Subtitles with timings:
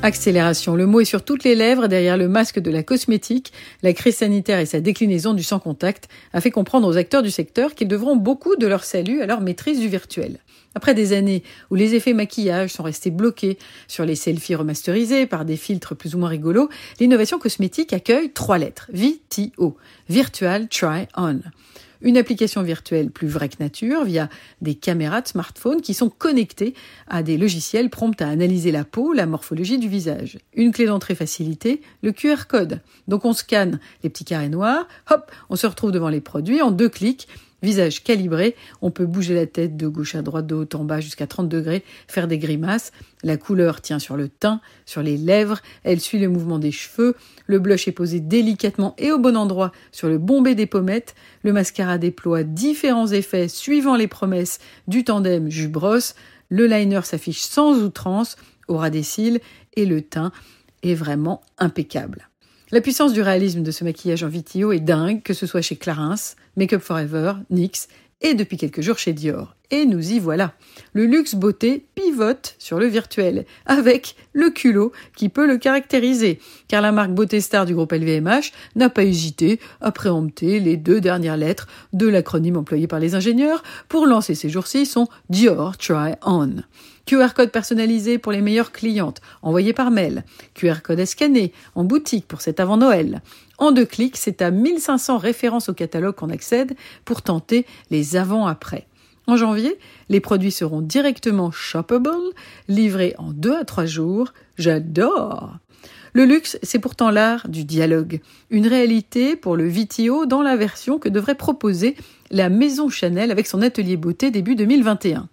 [0.00, 3.52] Accélération, le mot est sur toutes les lèvres derrière le masque de la cosmétique.
[3.82, 7.32] La crise sanitaire et sa déclinaison du sans contact a fait comprendre aux acteurs du
[7.32, 10.38] secteur qu'ils devront beaucoup de leur salut à leur maîtrise du virtuel.
[10.76, 15.44] Après des années où les effets maquillage sont restés bloqués sur les selfies remasterisés par
[15.44, 16.68] des filtres plus ou moins rigolos,
[17.00, 18.88] l'innovation cosmétique accueille trois lettres.
[18.92, 19.76] VTO.
[20.08, 21.40] Virtual Try On
[22.00, 24.28] une application virtuelle plus vraie que nature via
[24.60, 26.74] des caméras de smartphone qui sont connectées
[27.08, 30.38] à des logiciels prompts à analyser la peau, la morphologie du visage.
[30.54, 32.80] Une clé d'entrée facilitée, le QR code.
[33.08, 36.70] Donc on scanne les petits carrés noirs, hop, on se retrouve devant les produits en
[36.70, 37.28] deux clics
[37.62, 41.00] Visage calibré, on peut bouger la tête de gauche à droite, de haut en bas
[41.00, 42.92] jusqu'à 30 degrés, faire des grimaces.
[43.24, 47.16] La couleur tient sur le teint, sur les lèvres, elle suit le mouvement des cheveux.
[47.46, 51.16] Le blush est posé délicatement et au bon endroit sur le bombé des pommettes.
[51.42, 56.14] Le mascara déploie différents effets suivant les promesses du tandem jus-brosse.
[56.50, 58.36] Le liner s'affiche sans outrance
[58.68, 59.40] au ras des cils
[59.74, 60.30] et le teint
[60.82, 62.28] est vraiment impeccable.
[62.70, 65.76] La puissance du réalisme de ce maquillage en vitio est dingue, que ce soit chez
[65.76, 67.88] Clarins, Makeup Forever, NYX
[68.20, 69.56] et depuis quelques jours chez Dior.
[69.70, 70.54] Et nous y voilà.
[70.94, 76.38] Le luxe beauté pivote sur le virtuel, avec le culot qui peut le caractériser,
[76.68, 81.02] car la marque beauté star du groupe LVMH n'a pas hésité à préempter les deux
[81.02, 86.14] dernières lettres de l'acronyme employé par les ingénieurs pour lancer ces jours-ci son Dior Try
[86.24, 86.56] On.
[87.04, 90.24] QR code personnalisé pour les meilleures clientes, envoyé par mail.
[90.54, 93.22] QR code à scanner, en boutique pour cet avant Noël.
[93.58, 98.87] En deux clics, c'est à 1500 références au catalogue qu'on accède pour tenter les avant-après.
[99.28, 102.32] En janvier, les produits seront directement shoppable,
[102.66, 104.32] livrés en deux à trois jours.
[104.56, 105.58] J'adore!
[106.14, 110.98] Le luxe, c'est pourtant l'art du dialogue, une réalité pour le VTO dans la version
[110.98, 111.94] que devrait proposer
[112.30, 115.28] la maison Chanel avec son atelier beauté début 2021.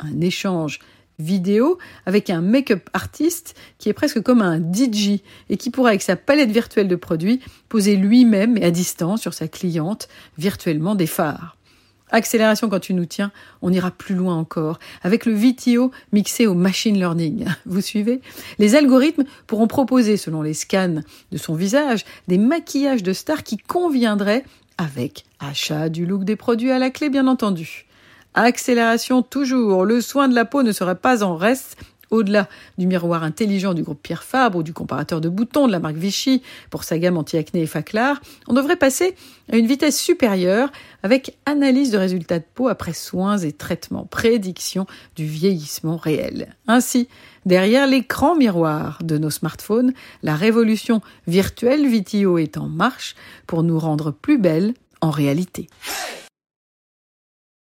[0.00, 0.80] Un échange
[1.20, 6.02] vidéo avec un make-up artiste qui est presque comme un DJ et qui pourra avec
[6.02, 7.38] sa palette virtuelle de produits
[7.68, 11.59] poser lui-même et à distance sur sa cliente virtuellement des phares.
[12.10, 13.32] Accélération quand tu nous tiens,
[13.62, 17.46] on ira plus loin encore, avec le VTO mixé au machine learning.
[17.66, 18.20] Vous suivez?
[18.58, 23.56] Les algorithmes pourront proposer, selon les scans de son visage, des maquillages de stars qui
[23.56, 24.44] conviendraient
[24.78, 27.86] avec achat du look des produits à la clé, bien entendu.
[28.34, 29.84] Accélération toujours.
[29.84, 31.76] Le soin de la peau ne serait pas en reste
[32.10, 32.48] au-delà
[32.78, 35.96] du miroir intelligent du groupe Pierre Fabre ou du comparateur de boutons de la marque
[35.96, 39.14] Vichy pour sa gamme anti-acné et Faclar, on devrait passer
[39.50, 40.70] à une vitesse supérieure
[41.02, 46.54] avec analyse de résultats de peau après soins et traitements, prédiction du vieillissement réel.
[46.66, 47.08] Ainsi,
[47.46, 49.92] derrière l'écran miroir de nos smartphones,
[50.22, 53.14] la révolution virtuelle Vitio est en marche
[53.46, 55.68] pour nous rendre plus belles en réalité.